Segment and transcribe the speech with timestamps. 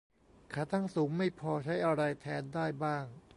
[0.53, 3.05] ขาตั้งสูงไม่พอ ใช้อะไรแทนได้บ้าง